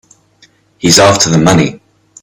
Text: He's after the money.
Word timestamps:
He's 0.79 0.97
after 0.97 1.29
the 1.29 1.37
money. 1.37 1.79